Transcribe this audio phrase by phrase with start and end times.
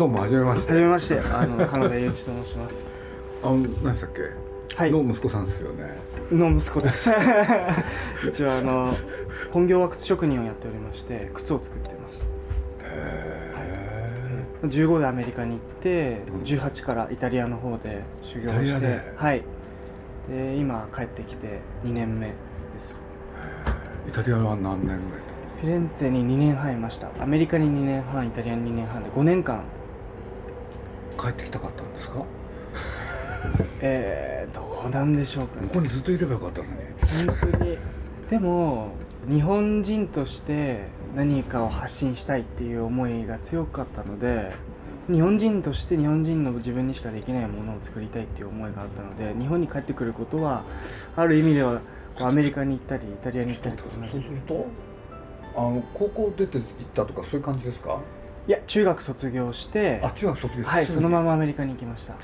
[0.00, 0.72] どうもはじめまして。
[0.72, 1.20] はじめまして。
[1.20, 2.88] あの花田祐一と申します。
[3.42, 4.74] あの何でしたっけ？
[4.74, 4.90] はい。
[4.90, 5.98] の息子さんですよね。
[6.32, 7.10] の息子です。
[8.26, 8.94] 一応あの
[9.50, 12.26] 本業は靴職人をやっておりまして靴を作ってます。
[12.82, 19.42] へ15でアメリカに行ってうん18からイタリアの方で修行をしてはい。
[20.30, 22.32] で今帰ってきて2年目で
[22.78, 23.04] す。
[24.06, 25.00] えイタリアは何年ぐらい
[25.60, 27.10] フィレンツェに2年半いました。
[27.20, 29.60] アメリカに2年半イタリアに2年半で5年間
[31.20, 32.14] 帰ってきたかったんですか？
[32.14, 32.26] こ
[33.80, 35.68] えー、どうなんでしょうかね。
[35.72, 36.72] こにずっといればよかったのに。
[37.26, 37.78] 本当に。
[38.30, 38.88] でも
[39.28, 40.84] 日本人として
[41.16, 44.52] 何かを発信したいっていう思いが強かったので
[45.10, 50.62] 日本人として日本人の自分にしかできないものを作りたいっていう思いがあったので日本に帰ってくることは
[51.16, 51.80] ある意味では
[52.20, 54.66] アメリカに行ったりイタリアに行ったりとかそうすると
[55.56, 57.98] あの高校出て行ったとかそういう感じですか？
[58.48, 62.14] いや中学卒業してあ中学卒業はいそのまままアメリカに行きました。
[62.14, 62.16] へ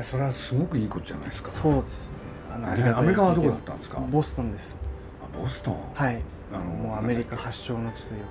[0.00, 1.50] えそれはすごくいいことじゃないですか。
[1.50, 2.04] そうです。
[2.04, 2.08] ね
[2.54, 4.00] あのアメリカはどこだったんですか？
[4.00, 4.74] ボストンです。
[5.22, 5.76] あボストン。
[5.94, 6.20] はい。
[6.52, 8.26] あのもうアメリカ発祥の地というか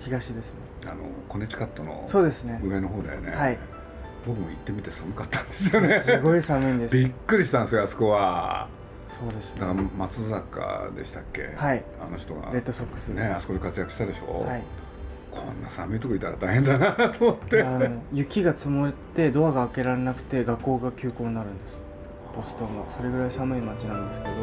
[0.00, 0.42] 東ですね。
[0.86, 2.58] あのコネチカットのそうですね。
[2.64, 3.30] 上の方だよね。
[3.32, 3.58] はい。
[4.26, 6.00] 僕も行ってみて寒かったんですよね。
[6.00, 6.96] すごい寒いんです。
[6.96, 8.68] びっくりしたんですよあそこは。
[9.20, 11.52] そうですだからね松坂でしたっけ？
[11.54, 11.84] はい。
[12.04, 12.50] あの人が。
[12.52, 14.62] レッドソックスねあそこで活躍したでしょ、はい
[15.30, 17.62] こんな寒いとこいたら大変だなと思って。
[17.62, 21.76] あの雪が積もってドアが開けられなくて学校が休校になるんです。
[22.36, 24.34] ボストンはそれぐらい寒い街なんですけど。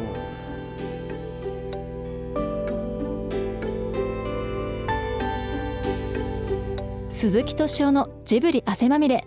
[7.10, 9.26] 鈴木敏夫のジブリ汗まみれ。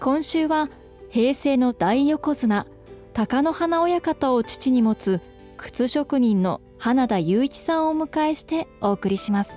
[0.00, 0.68] 今週は
[1.08, 2.66] 平成の大横綱
[3.14, 5.20] 貴乃花親方を父に持つ
[5.56, 9.56] 靴職人の花田雄一さんをお迎えしてお送りします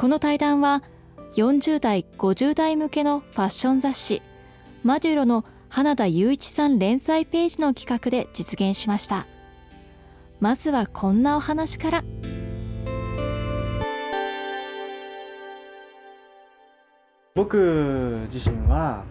[0.00, 0.82] この対談は
[1.34, 4.22] 40代50代向けのファッション雑誌
[4.82, 9.26] 「マデュロ」の花田雄一さん連載ページの企画で実現しました。
[10.40, 12.04] まずはこんなお話から。
[17.34, 19.04] 僕自身は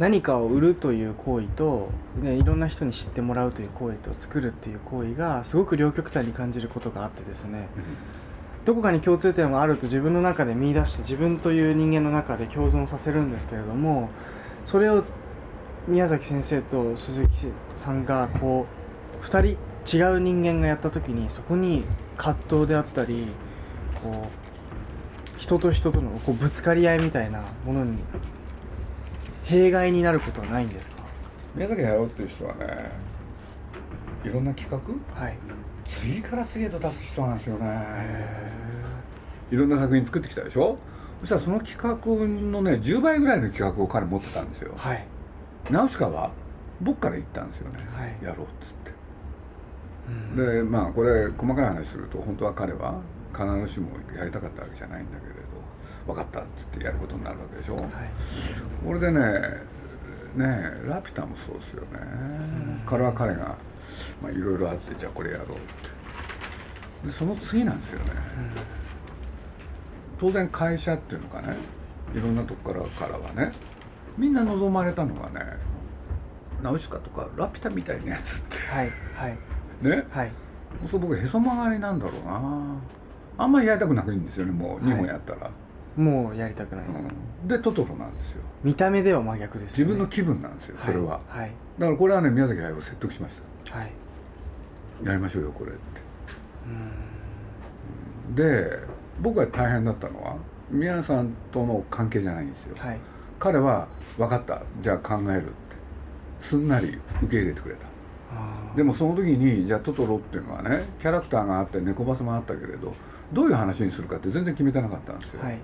[0.00, 1.88] 何かを売るという行為と、
[2.20, 7.68] ね、いろんな人に知ってもらうという行為と作るっていう行為がすごく両極端に感じることがあってですね
[8.64, 14.08] どこかに共通点はあると自分の中で見出して自分という人間の中で共存させるんですけれども
[14.66, 15.04] それを
[15.88, 18.66] 宮崎先生と鈴木さんがこ
[19.20, 21.84] う2人違う人間がやった時にそこに
[22.16, 23.26] 葛藤であったり
[24.00, 27.98] こう人と人とのこうぶつかり合いみたいなものに
[29.42, 31.02] 弊害になることはないんですか？
[31.56, 32.92] 宮崎駿っていう人はね
[34.24, 35.20] いろんな企画？
[35.20, 35.36] はい
[35.84, 37.82] 次から次へと出す人なんですよね。
[39.50, 40.76] いろんな作品作ってきたでしょ？
[41.20, 41.94] そしたらその企画
[42.50, 44.72] のね10倍ぐらいの企画を彼持ってたんですよ。
[44.76, 45.06] はい。
[45.70, 46.32] ナウシカは
[46.80, 48.16] 僕から言ったんですよね、はい。
[48.24, 48.92] やろうっつって。
[50.08, 50.10] う
[50.42, 50.64] ん。
[50.64, 53.00] でまあこれ細かい話すると本当は彼は
[53.32, 55.40] 必ずしもやりたかったわけじゃないんだけれど
[56.06, 57.86] 分かったっつってやることになるわけでしょ、はい。
[58.84, 59.20] これでね
[60.34, 60.46] ね
[60.88, 62.82] ラピュタもそうですよね、ん。
[62.84, 63.56] 彼は彼が
[64.22, 67.08] まあいろいろあってじゃあこれやろうって。
[67.08, 68.04] でその次なんですよね。
[70.20, 71.56] 当然会社っていうのかね
[72.14, 73.52] いろんなとこからからはね
[74.16, 75.44] みんな望まれたのがね
[76.62, 79.38] ナウシカとかラピュタみたいなやつっはいはい。
[79.82, 80.06] てね？
[80.10, 80.30] はい。
[80.90, 82.40] そう僕へそ曲がりなんだろうな。
[83.38, 84.94] あんまりやりたくなくいいんですよねもうはい。
[84.94, 85.50] 2本やったら、
[85.96, 88.42] もうやりたくない、うん、でトトロなんですよ。
[88.62, 89.92] 見た目では真逆ですよね。
[89.92, 93.42] 自分の気分なんですよそれは、はいだからこれはね宮崎駿を説得しましはい、
[93.72, 93.92] はい。
[95.04, 95.80] たやりましょうよこれって。
[98.28, 98.34] うん。
[98.34, 98.78] で
[99.20, 100.36] 僕が大変だったのは
[100.70, 102.98] 宮さんとの関係じゃないんですよ、はい。
[103.38, 104.62] 彼は分かった。
[104.80, 105.52] じゃあ考えるって。
[106.42, 107.92] すんなり受け入れてくれた。
[108.74, 112.94] でもその時にじゃあトトロっていうのはねキャラクターがあって猫バスもあったけれど
[113.32, 115.58] どういう話にするかって全然決めてなかったんですよ、はい。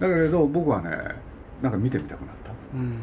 [0.00, 0.90] だけれど僕はね
[1.60, 2.52] なんか見てみたくなった。
[2.74, 3.00] うん。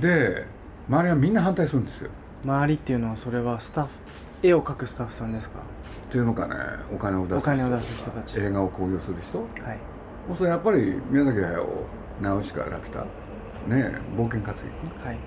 [0.00, 0.46] で
[0.88, 2.10] 周りはみんな反対するんですよ
[2.44, 3.90] 周りっていうのはそれはスタッフ
[4.42, 5.60] 絵を描くスタッフさんですか？
[5.60, 6.54] っていうのかね。
[6.92, 8.38] お金を出す人お金を出す人たち。
[8.38, 9.38] 映画を興行する人？
[9.38, 9.48] はい。
[10.28, 11.66] そうするとやっぱり宮崎駿
[12.20, 13.06] ナウシカラピュタね
[13.70, 15.18] え冒険活劇はい。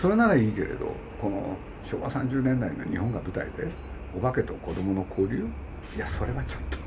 [0.00, 3.68] それならいいけれどこの昭和30年代の日本が舞台で
[4.16, 5.46] お化けと子供の交流？
[5.94, 6.78] いやそれはちょっと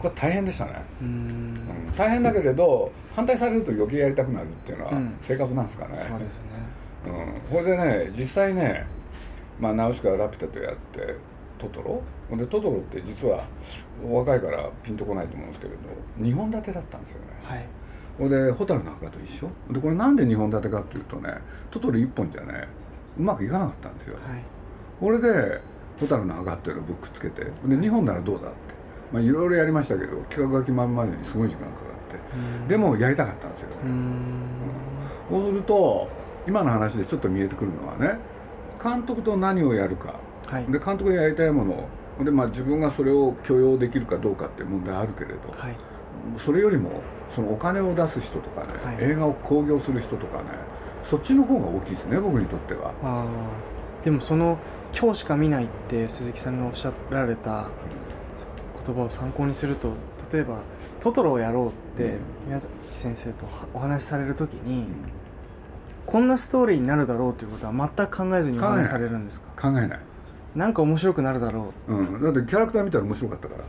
[0.00, 1.06] これ大変でしたね、うん。
[1.08, 1.92] ううん。
[1.92, 5.16] ん、大変だけれど反対されると余計やりたくなるっていうのはうん。
[5.22, 6.32] 性格なんですかね、そうですね
[7.06, 8.86] うん、これでね実際ね、
[9.60, 11.16] まあ、ナウシカラピュタとやって
[11.58, 12.02] トトロ？
[12.28, 13.44] ほんでトトロって実は
[14.04, 15.78] お若いからピンとこないと思うんですけれど
[16.20, 17.26] 2本立てだったんですよね。
[17.42, 17.66] はい。
[18.18, 19.48] ほんで蛍の墓と一緒？
[19.72, 21.34] でこれなんで2本立てかっていうとね
[21.70, 22.68] トトロ1本じゃね
[23.18, 24.42] うまくいかなかったんですよ、はい。
[25.00, 25.60] これで
[25.98, 28.56] 蛍の墓っていうのをぶっくっつけてで2本ならどうだって。
[29.12, 32.68] まあいろいろやりましたけど企画が決まるまでにすごい時間かかって。
[32.68, 33.68] でもやりたかったんですよ。
[33.68, 34.42] ね、うーん。
[35.30, 36.08] そうすると
[36.46, 38.18] 今の話でちょっと見えてくるのはね
[38.82, 40.14] 監督と何をやるか。
[40.46, 40.64] はい。
[40.66, 41.64] で監督がやりたいも
[42.18, 45.76] ので、まあ、自分がそれを許容できるかどうかっていう問題あるけれど、はい。
[46.44, 47.02] それよりも
[47.34, 48.96] そのお金を出す人とかね、はい。
[49.00, 50.44] 映画を興行する人とかね
[51.04, 52.92] そっちの方が大きいですね僕にとっては。
[53.02, 54.04] あー。
[54.04, 54.58] でもその
[54.98, 57.68] 今日しか見ないって鈴木さんがおっしゃられた
[58.86, 59.92] 言葉を参考にすると
[60.32, 60.58] 例えば
[61.02, 61.68] 「トトロをやろう」
[62.00, 62.14] って
[62.46, 64.86] 宮崎先生とお話しされる時に
[66.06, 69.70] こんなストーリーになるだろうということは全く考えずにお話しされるんですか？
[69.70, 70.00] 考えない、
[70.54, 73.64] なんか面白くなるだろうん、だってキャラクター見たら面白かったから。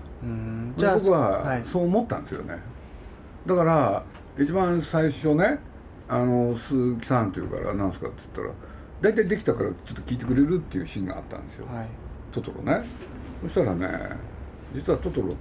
[0.77, 1.63] じゃあ僕ははい。
[1.65, 2.59] そう思ったんですよね、
[3.45, 4.03] だから
[4.37, 5.59] 一番最初ね
[6.07, 11.87] あの鈴木さんというから何すかって言ったら大体できたからちょっと聞いてくれるっていうシーンがあったんですよ、はい。
[12.31, 12.83] トトロね。
[13.43, 13.87] そしたらね
[14.73, 15.37] 実はトトロって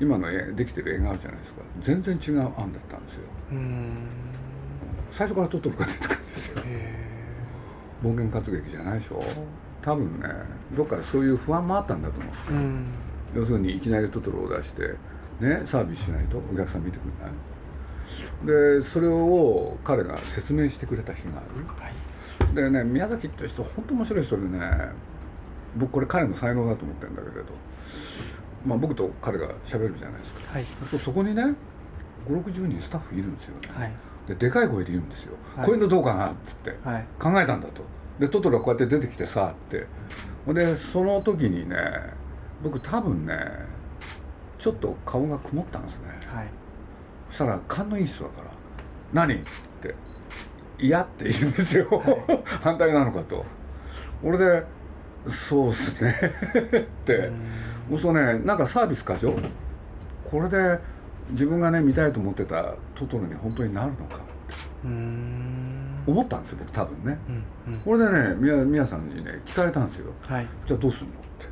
[0.00, 1.60] 今の絵できてる映画あるじゃないですか。
[1.82, 3.20] 全然違う案だったんですよ。
[3.52, 4.08] うーん
[5.14, 6.62] 最初からトトロが出てくるんですよ。
[6.66, 6.94] へ
[8.02, 9.22] 冒険活劇じゃないでしょ。
[9.80, 10.28] 多分ね
[10.76, 12.32] どっかでそういう不安もあったんだと思う。
[12.32, 12.86] ーうん。
[13.34, 14.82] 要するにいきなりトトロを出して
[15.40, 18.82] ねサービスしないとお客さん見てくれない。
[18.82, 21.64] でそれを彼が説明してくれた日がある。
[21.66, 22.54] はい。
[22.54, 24.60] でね宮崎って人本当面白い人でね
[25.76, 27.52] 僕これ彼の才能だと思ってるんだけれど、
[28.66, 30.52] まあ、僕と彼が喋るじゃないですか。
[30.52, 30.66] はい。
[31.04, 31.54] そこにね
[32.28, 33.92] 560人スタッフいるんですよね、はい
[34.28, 35.66] ででかい声で言うんですよ、はい。
[35.66, 37.06] こういうのどうかなっつって、はい。
[37.18, 37.82] 考えたんだと。
[38.18, 39.86] でトトロがこうやって出てきてさって。
[40.52, 41.76] でその時にね
[42.62, 43.34] 僕多分ね
[44.58, 46.00] ちょっと顔が曇ったんですね。
[46.26, 46.48] はい。
[47.30, 48.50] そしたら勘のいい人だから
[49.12, 49.38] 「何?」っ
[49.82, 49.94] て
[50.78, 53.44] 「嫌」って言うんですよ、は 反対なのかと。
[54.22, 54.64] 俺で
[55.48, 56.14] 「そうっすね」
[56.62, 57.16] って。
[57.16, 57.34] うん。
[57.90, 59.34] そうするとねなんかサービス過剰？
[60.30, 60.78] これで
[61.30, 64.20] 自分がね見たいと思ってたトトロに本当になるのか
[64.84, 66.04] うーん。
[66.06, 67.18] 思ったんですよ僕多分ね。
[67.66, 67.80] うんうん。
[67.80, 70.12] これでね宮宮さんにね聞かれたんですよ。
[70.22, 70.46] はい。
[70.66, 71.46] じゃあどうするのって。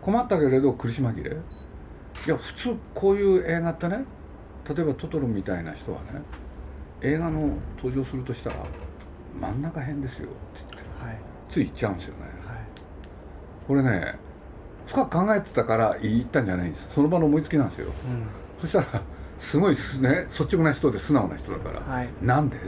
[0.00, 1.34] 困ったけれど苦し紛れい
[2.30, 4.04] や普通こういう映画ってね
[4.68, 6.06] 例えばトトロみたいな人はね
[7.02, 8.56] 映画の登場するとしたら
[9.40, 11.18] 真ん中辺ですよって言ってはい。
[11.50, 12.20] つい言っちゃうんですよね。
[12.46, 12.58] はい。
[13.66, 14.18] これね
[14.86, 16.88] 深く考えてたから言ったんじゃないんです。
[16.94, 17.88] その場の思いつきなんですよ。
[17.88, 18.26] うん。
[18.62, 19.02] そしたら
[19.40, 22.08] すごいすね率直な人で素直な人だから、はい。
[22.22, 22.56] なんで？
[22.56, 22.66] って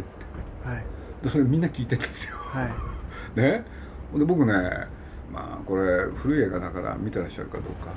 [0.69, 0.85] はい。
[1.25, 2.37] でそれみんな聞いてるんですよ。
[2.39, 2.69] はい。
[3.41, 3.65] ね？
[4.15, 4.53] で僕ね
[5.33, 7.91] まあこれ古い映画だから見てらっしゃるかどうか。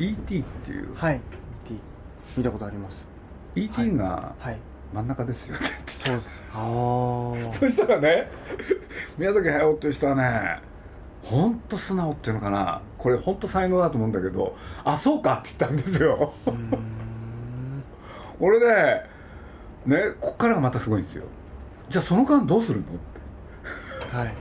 [0.00, 0.40] E.T.
[0.40, 1.20] っていう、はい。
[1.68, 1.78] T
[2.36, 3.04] 見たことあります。
[3.54, 3.92] E.T.
[3.96, 4.58] がはい。
[4.92, 6.28] 真ん中ですよってそうです。
[6.54, 6.58] あ
[7.48, 8.30] あ そしたらね
[9.18, 10.60] 宮崎駿っていう人はね
[11.22, 12.80] 本当素直っていうのかな。
[12.98, 16.34] これ本当才能だと思うんだけどあそうかって言ったんですよ
[18.40, 19.02] 俺で
[19.86, 21.24] ねこっからがまたすごいんですよ。
[21.88, 22.86] じゃあその間どうするのっ
[24.10, 24.16] て。
[24.16, 24.34] はい。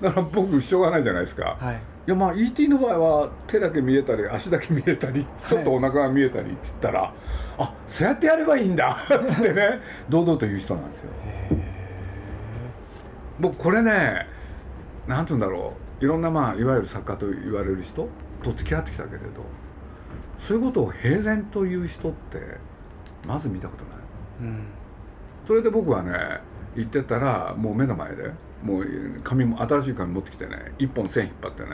[0.00, 1.76] だから僕しょうがないじゃないですか、はい。
[1.76, 1.78] い
[2.10, 7.14] やまあ ET の場合は手だけ見えたり足だけ見えたりちょっとお腹が見えたりって言ったら、
[7.58, 11.10] あそうやってやればいいんだっ ってね堂々と言う人なんですよ。
[11.24, 11.56] へ
[13.40, 14.26] 僕これね
[15.06, 16.04] なんて言うんだろう。
[16.04, 18.08] いろんなまあいわゆる作家と言われる人
[18.42, 19.26] と付き合ってきたけれど
[20.40, 22.38] そういうことを平然と言う人って
[23.26, 23.94] まず見たことない。
[24.42, 24.64] えうん。
[25.46, 26.12] それで僕はね
[26.74, 28.30] 行ってたらもう目の前で
[28.62, 28.86] もう
[29.22, 31.68] 紙も新しい紙持ってきてね一本線引っ張ってね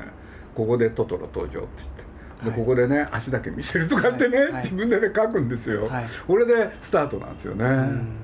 [0.55, 2.03] ここでトトロ登場って言って。
[2.45, 2.59] で、はい。
[2.59, 4.53] ここでね足だけ見せるとかってね、はい。
[4.53, 4.63] はい。
[4.65, 6.07] 自分でね書くんですよ、はい。
[6.27, 8.17] これでスタートなんですよね、うん。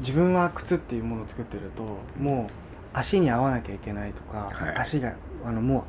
[0.00, 1.82] 自分は靴っていうものを作ってると
[2.18, 2.52] もう
[2.92, 4.76] 足に合わなきゃいけないとか、はい。
[4.78, 5.84] 足があのも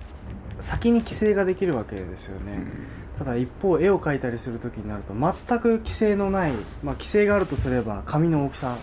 [0.60, 8.78] う先に規制ができるわけですよね、うんただ一方絵を描いたりする時になると全く規制のない、まあ、規制があるとすれば紙の大きさ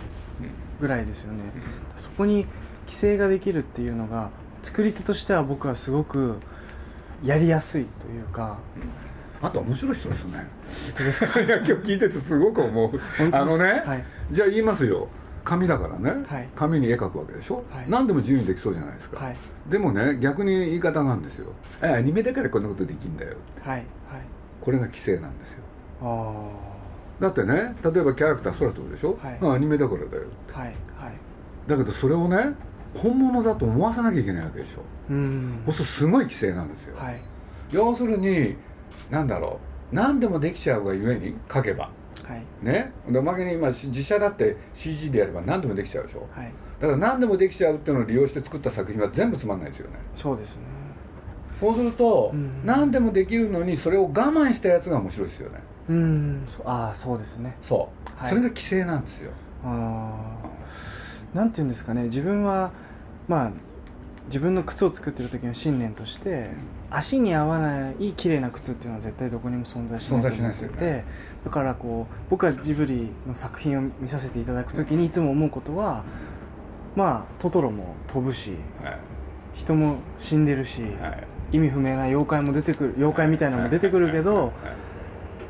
[0.80, 1.38] ぐらいですよね、
[1.98, 2.46] そこに
[2.86, 4.30] 規制ができるっていうのが
[4.62, 6.36] 作り手としては僕はすごく
[7.22, 8.58] やりやすいというか。
[9.42, 10.38] あとは面白い人ですね。
[10.38, 10.46] 本
[10.96, 11.40] 当ですか？
[11.40, 13.00] いや今日聞いててすごく思う。
[13.30, 14.04] あのね、はい。
[14.32, 15.08] じゃあ言いますよ。
[15.44, 16.48] 紙だからね、はい。
[16.56, 17.84] 紙に絵描くわけでしょ、はい。
[17.86, 19.36] 何でも自由にできそうじゃないですか、はい。
[19.68, 21.52] でもね逆に言い方があるんですよ。
[21.82, 23.84] えアニメだからこんなことできんだよはいはい
[24.61, 25.58] これが規制なんですよ。
[26.02, 26.50] あ
[27.20, 29.38] だってね例えばキャラクター空飛ぶでしょ、はい。
[29.40, 30.23] あアニメだからだよ。
[30.54, 30.75] あはいはい。
[31.66, 32.54] だけどそれをね
[32.94, 34.82] 本物だと思わせなきゃいけないわけでしょ。
[35.11, 35.62] うん。
[35.66, 37.20] そうするとすごい規制なんですよ、はい。
[37.70, 38.56] 要するに
[39.11, 39.61] 何だろ
[39.92, 39.94] う？
[39.94, 41.90] 何でもできちゃうがゆえに書けば。
[42.25, 42.42] はい。
[42.62, 42.92] ね？
[43.08, 46.28] でおまけに今し実写だって CG でやれば何でもできちゃうでしょ。
[46.32, 46.52] はい。
[46.80, 49.99] だから何でもできちゃうっていうのを利用して作った作品は全部つまんないですよね。
[50.14, 50.62] そうですね
[51.73, 52.64] そうすると、うん。
[52.64, 55.61] 何でもできるのにそれを我慢したやつが面白いですよね。
[55.88, 56.44] うん。
[56.49, 57.56] そああそうですね。
[57.62, 58.28] そう、はい。
[58.30, 59.30] それが規制なんですよ。
[59.64, 60.14] あ
[61.35, 62.04] あなんていうんですかね。
[62.04, 62.71] 自分は
[63.28, 63.50] まあ
[64.26, 66.50] 自分の靴を作ってる時の信念として
[66.90, 71.04] 足に合わない綺麗な靴っていうのは絶対どこにも存在しないと思って存在しないですよて、ね。
[71.44, 76.04] だからこう僕はジブリの作品を見させていただく時にいつも思うことは
[76.97, 78.99] まあトトロも飛ぶしはい。
[79.54, 84.50] 人も死んでるし、はい意味不明な妖怪も出てくる妖怪みたいなのも出てくるけどはいはい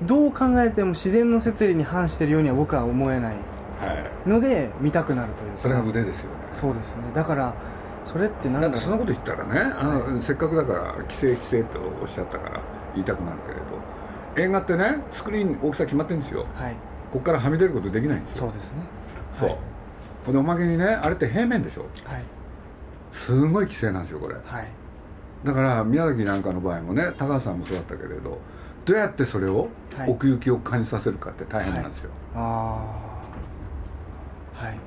[0.02, 3.36] どう考えても自然の摂理に反してるようには僕は思えない。
[3.80, 3.96] はい。
[3.96, 5.58] はいので見たくなるというか。
[5.62, 6.36] それが腕ですよね。
[6.50, 7.12] そうですね。
[7.14, 7.54] だから
[8.06, 12.62] それって何だろうだそんなこと言ったらねあの、はせっかくだから規制規制とおっしゃったから
[12.94, 13.38] 言いたくなる
[14.34, 16.46] けれど映画ってねスクリーン大きさ決まってるんですよ。
[16.54, 16.72] はい。
[17.12, 18.46] ここからはみ出ることできないんですよ。
[18.46, 18.78] そうですね。
[19.38, 19.58] そう、はい。
[20.24, 21.82] ほんでおまけにねあれって平面でしょ。
[22.04, 22.24] はい。
[23.12, 24.34] すごい規制なんですよこれ。
[24.34, 24.68] はい
[25.44, 28.38] だから宮崎なんかの場合もね高橋さんもそうだったけれど
[28.84, 30.10] どうやってそれをはい。
[30.10, 33.20] 奥行きを感じさせるかって大変なんですよ、あ
[34.60, 34.78] あはい。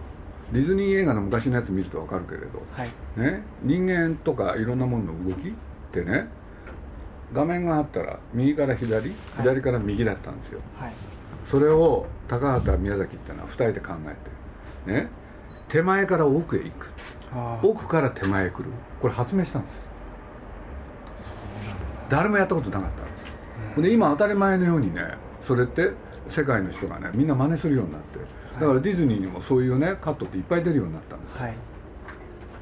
[0.51, 2.89] ディズニー映画の昔のやつ見ると分かるけれどはい。
[3.19, 5.51] ね、人間とかいろんなものの動きっ
[5.91, 6.27] てね
[7.33, 10.93] 画面があったら右から左左から右だったんですよ、はい。
[11.49, 15.09] それを高畑宮崎っていうのは2人で考えてね
[15.69, 16.89] 手前から奥へ行く。
[17.61, 18.65] 奥から手前へ来る。
[19.01, 19.81] これ発明したんですよ
[22.09, 23.03] 誰もやったことなかった。
[23.03, 23.83] んですほん。
[23.83, 25.01] で今当たり前のようにね
[25.47, 25.91] それって
[26.29, 28.19] 世界の人がねみんな真似するようになって。
[28.59, 31.41] だからディズニーにもそういうねカットっていっぱい出るようになったんですよ。
[31.43, 31.53] はい。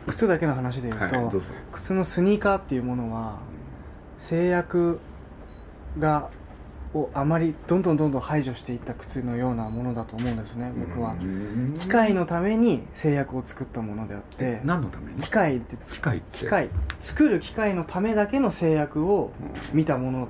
[0.07, 1.41] 靴だけの話で言うと、はいどうぞ。
[1.73, 3.39] 靴のスニーカーっていうものは
[4.19, 4.99] 制約
[5.97, 6.29] が
[6.95, 11.11] をあまりどんどんどんどん排除していった靴のようなものだと思うんですね僕は。
[11.11, 14.61] うん機械のために制約を作ったものであって。
[14.63, 15.21] 何のために？
[15.21, 16.69] 機械ってつ機械機械。
[17.01, 19.31] 作る機械のためだけの制約を
[19.73, 20.27] 見たもの。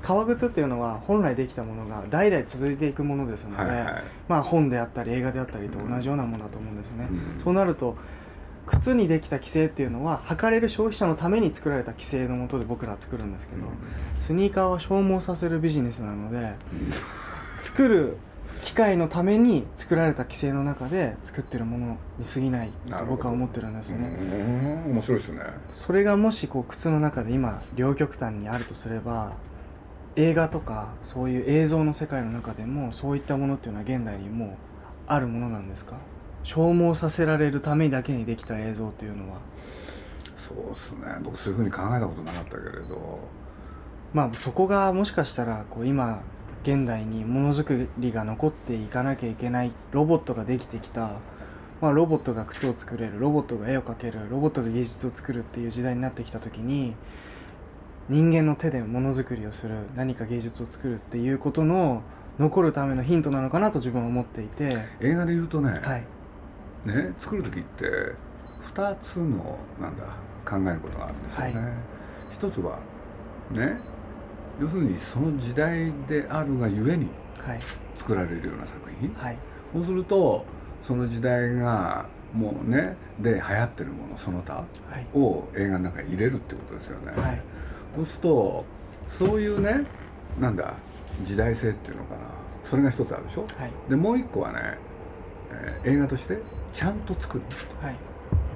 [0.00, 4.04] 革靴っていうのは本来できたものが代々続いていくものですので、はいはい。
[4.28, 7.44] まあ、本であったり映画であったりと同じようなものだと思うんですね、うん。
[7.44, 7.96] そうなると
[8.68, 13.62] 靴にできた規制っていうのは履かれる消費者のために作られた規制のもとで僕らは作るんですけど、
[14.20, 16.52] スニーカーは消耗させるビジネスなので
[17.60, 18.16] 作る
[18.62, 24.90] 機械のために作られた規制の中で作ってるものに過ぎないと僕は思ってるんですうね、ん。
[24.92, 25.40] 面白いですね。
[25.72, 29.32] それがもしこう靴の中で今両極端にあるとすれば
[30.16, 34.48] 映画とかそういう映像の世界の中でもそういったものっていうのは現代にもう
[35.06, 35.94] あるものなんですか？
[36.48, 39.36] 消耗させられるためだけにできた映像っていうのは。
[40.48, 41.18] そうですね。
[41.22, 43.18] 僕そういうふうに考えたことなかったけれど。
[44.14, 46.22] まあそこがもしかしたらこう今
[46.62, 51.10] 現代にものづくりが残っていかなきゃいけないロボットができてきた、
[51.82, 53.20] まあ、ロボットが靴を作れる。
[53.20, 54.30] ロボットが絵を描ける。
[54.30, 56.94] ロボットで芸術を作るっていう時代になってきた時に
[58.08, 59.74] 人間の手でものづくりをする。
[59.94, 62.00] 何か芸術を作るっていうことの
[62.38, 64.86] 残るためのヒントなのかなと自分は思っていて。
[65.02, 66.04] 映画で言うとね,、はい
[66.84, 67.84] ね作る時って
[68.74, 70.04] 2つのなんだ
[70.44, 71.72] 考えることがあるんですよね、はい。
[72.32, 72.78] 一つは
[73.50, 73.78] ね
[74.60, 77.08] 要するにその時代であるがゆえに
[77.46, 77.60] はい。
[77.96, 79.38] 作られるような作品、はい。
[79.72, 80.44] そうすると
[80.86, 84.64] その時代がもうねで流行ってるものその他は
[84.98, 85.18] い。
[85.18, 87.42] を映画の中に入れるってことですよね、はい。
[87.96, 88.64] そうすると
[89.08, 89.86] そういうね
[90.38, 90.74] なんだ
[91.24, 92.20] 時代性っていうのかな。
[92.68, 93.42] それが一つあるでしょ。
[93.42, 93.72] はい。
[93.88, 94.76] でもう一個はね、
[95.50, 96.38] えー映画として
[96.72, 97.44] ちゃんと作る
[97.80, 97.94] はい。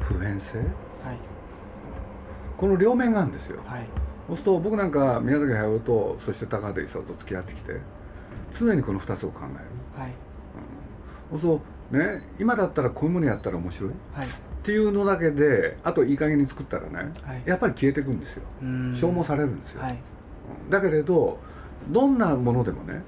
[0.01, 0.59] 普遍性？
[0.59, 0.67] はい。
[2.57, 3.61] この両面があるんですよ。
[3.65, 3.87] はい。
[4.29, 7.81] そうすると僕なんか宮崎駿とそして高畑勲と付き合ってきて
[8.59, 10.13] 常にこの2つを考える、はい。
[11.33, 11.59] うん、そう
[11.91, 13.91] するとね今だったらこういうものやったら面白い。
[13.91, 14.29] っはい。
[14.63, 17.43] ていうのだけであといい加減に作ったらね、はい。
[17.47, 18.43] やっぱり消えていくんですよ。
[18.95, 19.99] 消耗されるんですよ、はい。
[20.65, 20.71] うん。
[20.71, 21.39] だけれど
[21.89, 23.03] どんなものでもね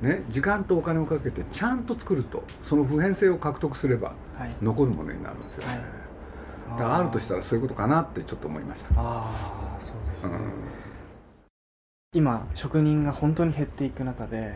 [0.00, 4.54] ね時間とお金をかけてちゃんと作るとその普遍性を獲得すればはい。
[4.62, 5.78] 残るものになるんですよね、はい。
[6.78, 8.88] だからあるとしたらそういうことかなってちょっと思いました。
[8.96, 10.52] ああそうですね、うん。
[12.12, 14.54] 今職人が本当に減っていく中で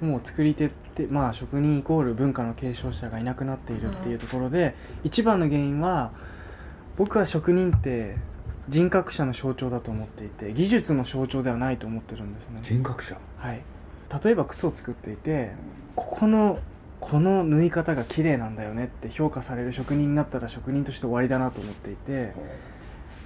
[0.00, 4.74] もう作り手ってまあ職人イコール文化の継承者がいなくなっているっていうところで、
[5.04, 6.12] 一番の原因は
[6.98, 8.16] 僕は職人って
[8.68, 12.60] 人格者の象徴だと思っていて技術の象徴ではないと思ってるんですね。
[12.62, 13.16] 人格者？
[13.38, 13.62] はい
[14.22, 15.52] 例えば靴を作っていて
[15.94, 16.58] ここの
[17.00, 22.32] この縫い方が綺麗なんだよねって評価される職人になったら職人として終わりだなと思っていて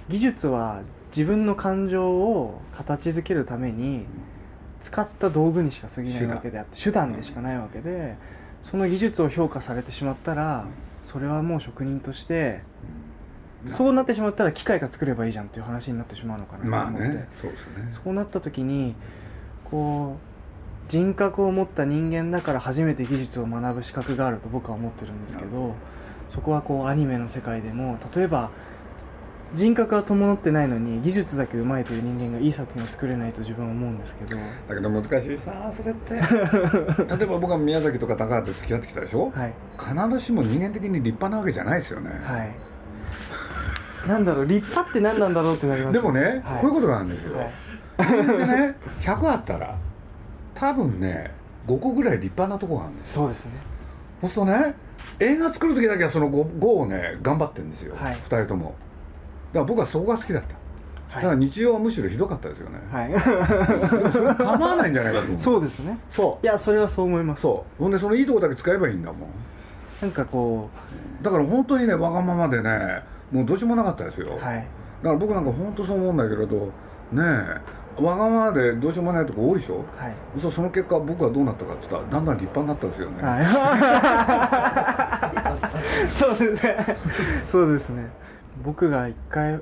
[0.09, 0.81] 技術は
[1.15, 4.05] 自分の感情を形づけるために
[4.81, 7.13] 使った道具にしか過ぎないわけであって手段。
[7.13, 8.15] でしかないわけで
[8.63, 10.65] その技術を評価されてしまったら
[11.03, 12.61] それはもう職人として
[13.77, 17.87] そうなってしまったら機械が作ればいいじゃんっていう話になってしまうのかなとまあ思って、ねそうですね。
[17.91, 18.95] そうなった時に
[19.69, 20.30] こう
[20.91, 25.73] 人格を持った人間だから初めて技術を学ぶ資格があると僕は思ってるんですけど
[26.27, 28.51] そこはこうアニメの世界でも例えば
[29.53, 34.37] 人格は伴ってないのに技術だけ上手いという人間がいい作品を作れないと自分は思うんですけど。
[34.67, 36.13] だけど難しいさそれって。
[36.19, 39.31] 例えば僕は宮崎とか高畑付き合ってきたでしょ？
[39.33, 39.53] はい。
[39.79, 44.09] 必ずしも人間的に立派なわけじゃないですよね、はい。
[44.09, 46.61] なんだろう立派って何なんだろうってなりますでもね、はい。
[46.61, 47.47] こういうことがあるんですよ、はい。
[48.47, 49.77] ね 100あったら
[50.61, 51.31] 多分ね
[51.67, 53.23] 5個ぐらい立派なとこがあるんですよ。
[53.23, 53.51] そうですね。
[54.21, 54.75] そうするとね
[55.19, 58.13] 映画作る時だけはその 5, 5をね頑張ってるんですよ、はい。
[58.13, 58.75] 2人とも。
[59.51, 60.53] だから僕はそこが好きだった、だ
[61.15, 65.39] からはい、日常はむしろひどかったですよね、はい、それは構わないんじゃないかと思う。
[65.39, 65.97] そうですね。
[66.11, 66.45] そう。
[66.45, 67.41] いやそれはそう思います。
[67.41, 67.83] そう。
[67.83, 69.29] ほんでそのいいとこだけ使えばいいんだもん。
[69.99, 70.69] なんかこ
[71.21, 74.67] だから本当にねわがままでねもうどうしようもなかったですよ、うはい。
[75.01, 76.71] だから僕なんか本当そう思うんだけれどね
[77.17, 79.83] えわがままでどうしようもないとこ多いでしょ？
[79.97, 80.13] はい。
[80.39, 83.41] そうその結果僕はどうなったかって言ったらだんだん立派になったんですよね、は
[86.09, 86.77] い、 そうですね。
[87.51, 88.07] そうですね。
[88.63, 89.59] 僕が一回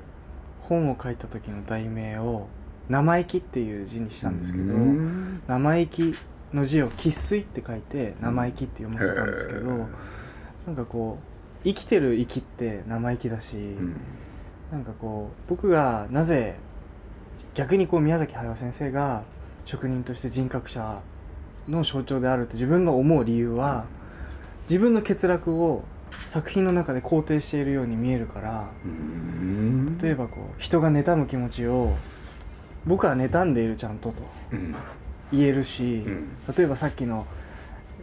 [0.62, 2.46] 本を書いた時の題名を
[2.88, 5.42] 「生意気」っていう字にしたんですけどうん。
[5.48, 6.14] 生意気
[6.52, 9.66] の字を「生粋」って書いて「生意気」って読ませたんですけど、へえ
[10.66, 13.96] なんかこう生きてる生きって生意気だし、うん。
[14.70, 16.54] なんかこう僕がなぜ
[17.60, 19.22] 逆にこう宮崎駿先生が
[19.66, 21.02] 職人として人格者
[21.68, 23.84] の象徴であるって自分が思う理由は
[24.70, 25.84] 自分の欠落を
[26.30, 29.98] 作品の中で肯定しているように見えるからうん。
[29.98, 31.92] 例えばこう人が妬む気持ちを
[32.86, 34.74] 僕は妬んでいるちゃんととうん。
[35.30, 36.32] 言えるし、うん。
[36.56, 37.26] 例えばさっきの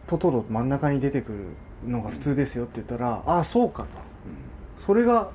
[0.05, 1.31] トトロ真ん中に出てく
[1.83, 3.87] るのが普通ですよって言ったら、ああそうかと。
[4.85, 5.31] それが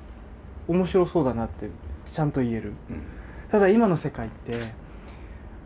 [0.68, 1.68] 面白そうだなって
[2.14, 2.72] ちゃんと言える。
[2.88, 3.02] うん
[3.52, 4.72] ただ今の世界って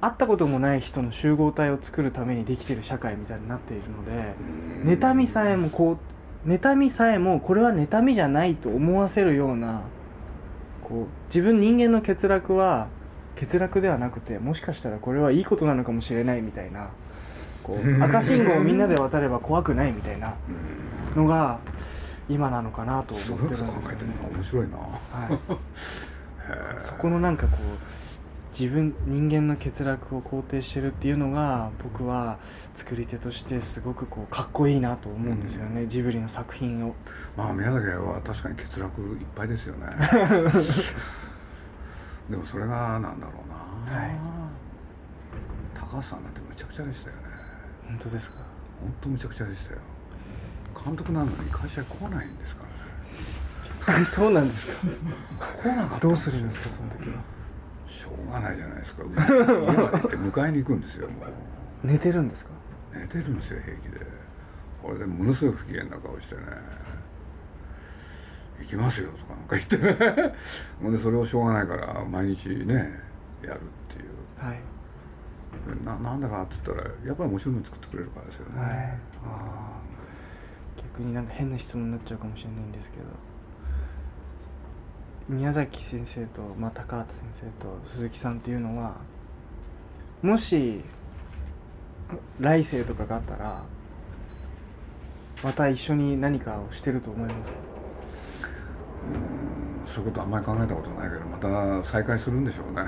[0.00, 4.34] 会ったこともない人の集合体を作るためにできてる社会みたいになっているので
[4.84, 4.92] うん。
[4.92, 5.98] 妬みさえもこ
[6.44, 9.82] う妬みさえもこれは妬みじゃないと思わせるような
[10.82, 12.88] こう自分人間の欠落は
[13.38, 16.90] 欠落ではなくてもしかしたらこれはいいことなのかもしれないみたいな
[17.62, 18.02] こううん。
[18.02, 20.34] 赤信号をみんなで渡れば怖くないみたいな
[21.14, 21.22] うん。
[21.22, 21.60] のが
[22.28, 24.14] 今なのかなと思ってるんですよね。
[24.34, 24.76] 面白いな。
[24.76, 24.88] は
[25.32, 25.38] い
[26.80, 27.58] そこのなんかこう
[28.58, 32.38] 自分人間の欠落を肯定してるっていうのが僕は
[32.74, 36.94] 作り手としてすごくこうかっこいいなと思うんですよね、ジブリの作品を。
[37.36, 39.86] まあ宮崎は確かに欠落いっぱいですよね。
[42.30, 44.10] でもそれがなんだろうな、はい。
[45.74, 47.22] 高橋さんなんてむちゃくちゃでしたよね。
[47.88, 48.36] 本当ですか？
[48.80, 49.80] 本当むちゃくちゃでしたよ。
[50.84, 52.64] 監督なのに会社に来ないんですか
[54.04, 54.72] そうなんですか。
[55.62, 57.22] 来なかったどうするんですかその時は。
[57.88, 59.02] しょうがないじゃないですか。
[59.04, 61.86] 家まで行って迎えに行くんですよもう。
[61.86, 62.50] 寝てるんですか。
[62.92, 64.00] 寝てるんですよ平気で。
[64.82, 66.42] これでものすごい不機嫌な顔してね。
[68.60, 69.76] 行きますよとかなんか言って
[70.22, 70.34] ね。
[70.82, 72.74] ほんでそれをしょうがないから毎日ね
[73.42, 74.44] やるっていう。
[74.44, 74.60] はい。
[75.84, 78.70] ななんだかって言ったらやっぱり面白いの作ってくれるからですよね、はい。
[79.24, 80.82] あー。
[80.82, 83.04] 逆になんか変な質問になっちゃうかもしれないんですけど
[85.28, 88.94] 宮崎先生と、まあ、高畑先生と鈴木さんっていうのは
[90.22, 90.82] もし
[92.38, 93.62] 来世とかがあったら
[95.42, 97.52] また一緒に何かをしてると思います
[99.94, 102.82] そういうことあんまり考えたことないけどまた再会するんでしょうね。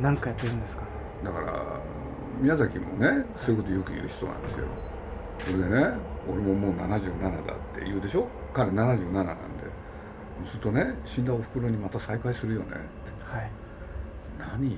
[0.00, 0.82] 何かやってるんですか？
[0.82, 0.88] ね
[1.24, 1.80] だから
[2.40, 4.66] 宮崎もねそういうことよく言う人なんですよ。
[5.40, 5.90] それでね
[6.28, 8.28] 俺ももう77だって言うでしょ？
[8.52, 9.34] 彼77なんで
[10.46, 12.66] するとね死んだおふくろにまた再会するよね。
[12.66, 12.76] って
[13.36, 13.50] はい。
[14.38, 14.68] 何？
[14.68, 14.76] いい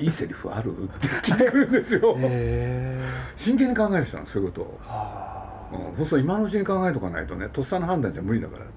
[0.04, 0.72] いいセリフある？
[0.72, 8.72] って聞いてくるんですよ、へえ真剣に考える人なんそういうことを、はあうん、そうすると今のうちに考えとかないとねとっさの判断じゃ無理だからって。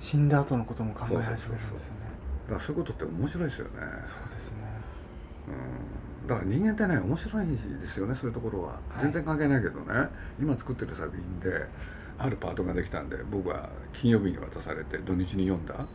[0.00, 1.60] 死んだ後のことも考え始めるんですよね。
[2.48, 3.70] だからそういうことって面白いですよね。
[3.74, 4.56] そうですね。
[6.22, 6.28] うん。
[6.28, 9.02] だから人間ってね面白いですよねそういうところは、はい。
[9.02, 10.08] 全然関係ないけどね。
[10.40, 11.66] 今作ってる作品で
[12.22, 15.74] あるパートができたんで僕は金曜日に渡されて土日に読んだ。
[15.74, 15.86] はい。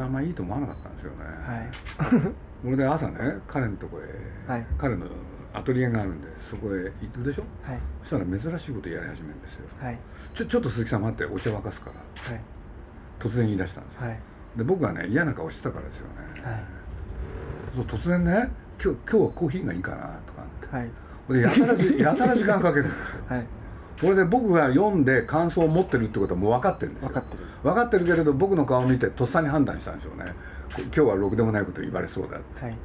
[0.00, 2.32] あんまりいいと思わなかったんですよね、はい。
[2.64, 4.66] それで朝ね彼のとこへ、はい。
[4.78, 5.06] 彼の
[5.52, 7.44] アトリエがあるんでそこへ行くでしょ？
[7.62, 7.78] はい。
[8.02, 9.66] そしたら珍しいことやり始めるんですよ。
[9.80, 9.98] はい。
[10.34, 11.96] ちょちょっと鈴木さん待ってお茶沸かすから。
[11.96, 12.40] はい。
[13.18, 14.18] 突然言い出したんですよ、はい。
[14.56, 16.64] で僕はね嫌な顔してたからですよね、はい。
[17.74, 18.48] そう突然ね
[18.82, 19.96] 今日今日はコーヒーがいいかな
[20.26, 20.76] とかって。
[20.76, 20.90] はい。
[21.28, 23.24] でやたらじ やたら時間かけるんですよ。
[23.28, 23.46] はい
[24.00, 27.08] これで僕が読んで感想を持ってるってことはもう分かってるんですよ。
[27.10, 27.44] 分かってる。
[27.62, 30.32] 分かってるけれど僕の顔を見てとっさに判断したんでしょうね。
[30.74, 32.64] こ今日はろくでもないこと言われそうだって。
[32.64, 32.76] はい。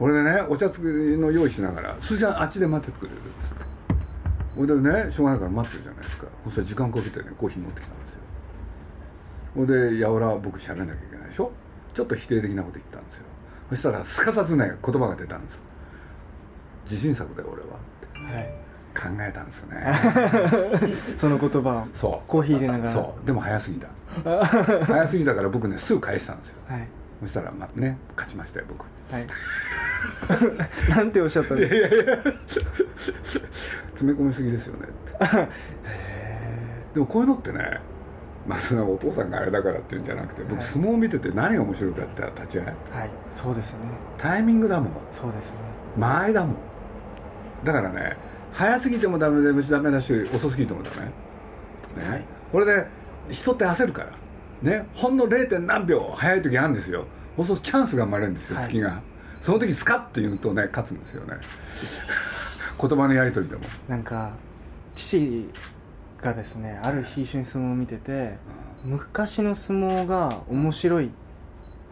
[0.00, 3.64] 俺でねお茶つきの用意しながら「それじゃああっちで待っててくれる」っつって
[4.56, 4.74] 俺で
[5.06, 6.26] ねしょうがないから待ってるじゃないですか。
[6.44, 8.20] そしたら時間かけてねコーヒー持ってきたんですよ。
[9.54, 11.52] ほいでやおら僕喋んなきゃいけないでしょ。
[11.94, 13.22] ちょっと否定的なこと言ったんですよ。
[13.70, 15.58] そしたらすかさずね言葉が出たんです
[16.90, 18.34] 自信作だよ俺はって。
[18.34, 18.65] はい
[18.96, 20.96] 考えたんですよね。
[21.18, 22.28] その言葉をそう。
[22.30, 22.92] コーヒー入れながら。
[22.92, 23.26] そう。
[23.26, 23.88] でも早すぎた。
[24.86, 26.56] 早すぎたから僕ねすぐ返したんですよ。
[26.68, 26.88] はい。
[27.22, 28.84] そしたらまあね勝ちましたよ僕。
[29.12, 29.26] はい。
[30.90, 32.32] なんておっしゃったんいですかやいやいや。
[33.92, 35.48] 詰め込みすぎですよねって。
[36.94, 37.80] でもこういうのってね
[38.46, 40.64] まあそれはお父さんがあれだからっていうんじゃなくて僕はい。
[40.64, 42.66] 相撲を見てて何が面白いかって立ち合い。
[42.66, 42.74] はい。
[43.32, 43.78] そうですね。
[44.18, 44.92] タイミングだもん。
[45.12, 45.56] そうですね。
[45.98, 46.56] 間合いだもん。
[47.64, 48.16] だからね
[48.56, 52.02] 早すぎてもダメで虫ダメだし遅すぎてもダメ。
[52.02, 52.86] ね、はいこれで
[53.30, 54.12] 人って焦るから。
[54.62, 54.86] ね。
[54.94, 55.58] ほんの 0.
[55.58, 57.04] 何秒早い時あるんですよ。
[57.36, 58.64] そうするとチャンスが生まれるんですよ、はい。
[58.66, 59.02] 隙が。
[59.42, 61.34] その時スカッて言うとね勝つんですよね。
[62.80, 64.32] 言葉のやり取りでも、なんか
[64.94, 65.50] 父
[66.22, 68.36] がですねある日一緒に相撲を見てて
[68.84, 71.10] 昔の相撲が面白い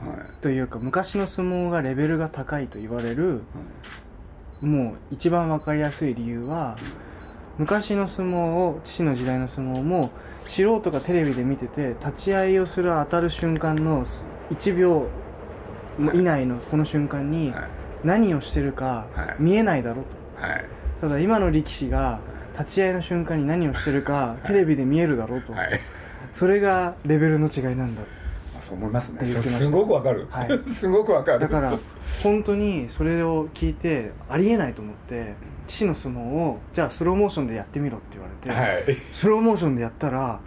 [0.03, 0.09] うん。
[0.09, 3.43] はいというか昔の相撲がレベルが高いと言われる
[4.65, 6.77] もう一番分かりやすい理由は
[7.59, 10.11] 昔の相撲を父の時代の相撲も
[10.49, 14.05] 素人がテレビで見てて立ち合いをする当たる瞬間の
[14.51, 15.09] 1秒
[16.13, 17.69] 以内のこの瞬間にはい。
[18.05, 19.43] 何をしてるかはい。
[19.43, 20.47] 見えないだろと。
[20.47, 20.65] はい。
[21.01, 22.21] ただ今の力士が
[22.59, 25.53] 立ち合いの瞬間に何をしてるかテレビで見えるだろうと。
[25.53, 25.81] はい。
[26.35, 28.03] それがレベルの違いなんだ。
[28.03, 28.24] まあ
[28.67, 29.25] そう思いますね。
[29.25, 29.69] す。
[29.71, 30.61] ごくわかる、はい。
[30.73, 31.41] すごくわかる。
[31.41, 31.79] だから
[32.23, 35.35] 本当にそれを聞いてありえないと思って
[35.67, 38.99] 父の相撲をじゃあスローモーションでやってみろって言われて、はい。
[39.13, 40.41] スローモーションでやったら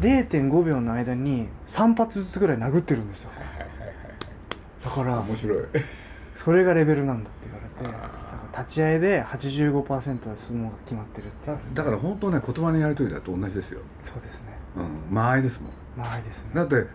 [0.00, 3.30] 0.5秒の間に3発ずつぐらい殴ってるんですよ。
[3.34, 3.72] はいはいはい
[4.84, 5.58] だから面白い。
[6.44, 8.00] それがレベルなんだって言われ
[8.52, 11.58] て立ち合いで85%は相撲が決まってるっていう。
[11.72, 14.48] だから本当ね言葉のやり取りだと同じですよ、そうですね。
[14.76, 15.72] うん、間合いですもん。
[15.96, 16.50] まあいいですね。
[16.54, 16.86] だって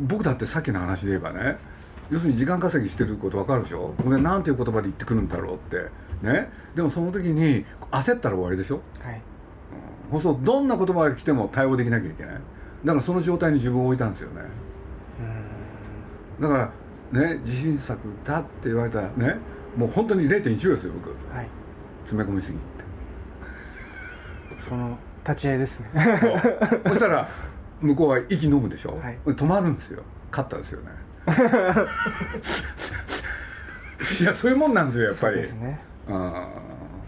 [0.00, 1.56] 僕だってさっきの話で言えばね
[2.10, 3.94] 要するに時間稼ぎしてること分かるでしょ？
[4.04, 5.76] でなんていう言葉で言ってくるんだろうって。
[6.22, 6.50] ね？
[6.74, 9.20] でもその時に焦ったら終わりでしょ、はい。
[10.12, 12.34] うん、そうどんな言葉が来ても対応できなきゃいけない。
[12.34, 12.40] だ
[12.92, 14.42] からその状態に自分を置いたんですよね。
[16.40, 16.50] うーん。
[16.50, 16.72] だか
[17.12, 19.36] らね自信作だって言われたらね
[19.76, 21.10] もう本当に0.1秒ですよ僕。
[21.34, 21.48] はい。
[22.04, 22.84] 詰め込みすぎって。
[24.68, 25.88] その立ち合いですね。
[26.88, 27.28] そしたら
[27.82, 29.18] 向こうは息飲むでしょ、はい。
[29.26, 30.02] 止まるんですよ。
[30.30, 30.90] 勝ったですよね。
[34.20, 35.34] いやそういうもんなんですよやっぱり。
[35.34, 35.80] そうですね。
[36.08, 36.46] うん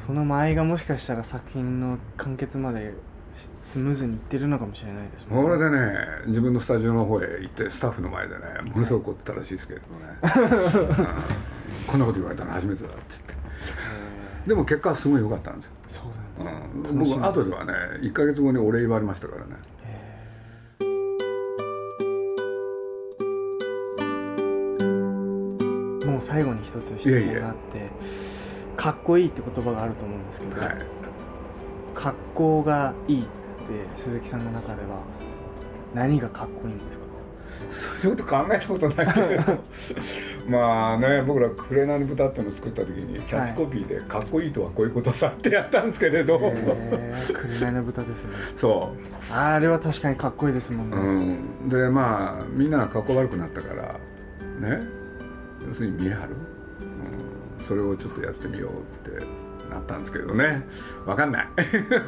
[0.07, 2.93] その間合いがもしかしたら作品の完結まで
[3.73, 5.79] スムーズにいってるのかもしれないですこれでね
[6.27, 10.07] 自分のスタジオの方へ行ってスタッフの前でねものすごく怒ってたらしいですけれどもね、
[10.99, 13.33] うんこんなこと言われたの初めてだって言って。
[13.33, 13.37] へ
[14.49, 19.57] でも結果はすごい良かったんですよ、ーそうなんです、うん、僕後ではね1か月後にお礼言われましたからね
[26.15, 27.91] もう最後に一つ質問があって
[28.77, 30.77] かっこいいって言葉があると思うんですけど、はい。
[31.95, 33.29] 格好がいいって
[34.03, 35.01] 鈴木さんの中では
[35.95, 37.05] 何がかっこいいんですか？
[38.01, 39.59] そういうこと考えたことないけれど。
[40.49, 46.55] まあね僕ら「紅の豚」ってのを作った時にキャッチコピーで「かっこいいとはこういうことさ」ってやったんですけれど、紅
[47.73, 48.31] の豚ですね。
[48.57, 48.93] そ
[49.33, 54.81] あれは確かにかっこいいですもんう、ね、うん、でまあみんなが格好悪くなったからね
[55.69, 56.37] 要するに見え張る、
[57.59, 59.27] うん、それをちょっとやってみようって
[59.71, 60.63] なったんですけどね。
[61.07, 61.49] 分かんない。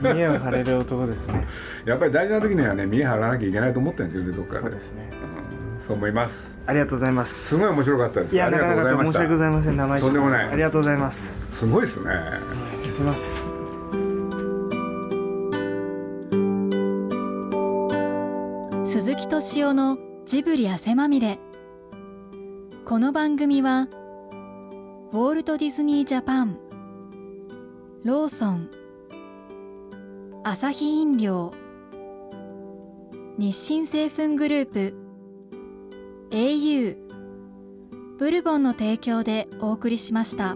[0.03, 1.47] 見栄を張れる男ですね。
[1.85, 4.61] やっぱり大事な時にはね見え張らなきゃいけないと思ってるんですよねどっかで。
[4.61, 5.11] そうですね。
[5.81, 6.57] うん、そう思います。
[6.67, 7.49] ありがとうございます。
[7.49, 8.35] すごい面白かったです。
[8.35, 9.13] いやありなかなかがとうございました。
[9.13, 10.01] 申し訳ございません名前。
[10.01, 11.35] とんでもないありがとうございます。
[11.53, 12.11] すごいですね。
[12.91, 13.57] すいません
[18.97, 21.39] 鈴木敏夫のジブリ汗まみれ
[22.89, 23.89] この番組は
[25.11, 26.57] ウォールト・ディズニー・ジャパン
[28.05, 28.71] ローソン
[30.45, 31.53] アサヒ飲料
[33.39, 34.95] 日清製粉グループ
[36.31, 36.97] au
[38.21, 40.55] ブルボンの提供でお送りしました。